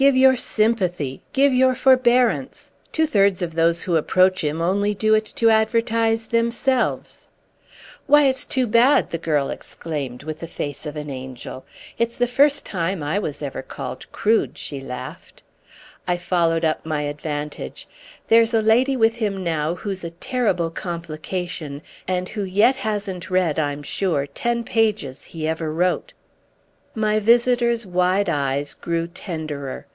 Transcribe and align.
"Give 0.00 0.16
your 0.16 0.38
sympathy—give 0.38 1.52
your 1.52 1.74
forbearance. 1.74 2.70
Two 2.90 3.04
thirds 3.04 3.42
of 3.42 3.54
those 3.54 3.82
who 3.82 3.96
approach 3.96 4.42
him 4.42 4.62
only 4.62 4.94
do 4.94 5.14
it 5.14 5.26
to 5.36 5.50
advertise 5.50 6.28
themselves." 6.28 7.28
"Why 8.06 8.22
it's 8.22 8.46
too 8.46 8.66
bad!" 8.66 9.10
the 9.10 9.18
girl 9.18 9.50
exclaimed 9.50 10.22
with 10.22 10.38
the 10.40 10.48
face 10.48 10.86
of 10.86 10.96
an 10.96 11.10
angel. 11.10 11.66
"It's 11.98 12.16
the 12.16 12.26
first 12.26 12.64
time 12.64 13.02
I 13.02 13.18
was 13.18 13.42
ever 13.42 13.60
called 13.60 14.10
crude!" 14.10 14.56
she 14.56 14.80
laughed. 14.80 15.42
I 16.08 16.16
followed 16.16 16.64
up 16.64 16.86
my 16.86 17.02
advantage. 17.02 17.86
"There's 18.28 18.54
a 18.54 18.62
lady 18.62 18.96
with 18.96 19.16
him 19.16 19.44
now 19.44 19.74
who's 19.74 20.02
a 20.02 20.12
terrible 20.12 20.70
complication, 20.70 21.82
and 22.08 22.26
who 22.30 22.42
yet 22.44 22.76
hasn't 22.76 23.28
read, 23.28 23.58
I'm 23.58 23.82
sure, 23.82 24.26
ten 24.26 24.64
pages 24.64 25.24
he 25.24 25.46
ever 25.46 25.70
wrote." 25.70 26.14
My 26.94 27.20
visitor's 27.20 27.84
wide 27.84 28.30
eyes 28.30 28.72
grew 28.72 29.06
tenderer. 29.06 29.86